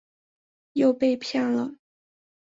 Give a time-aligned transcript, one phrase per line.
[0.73, 1.75] 又被骗了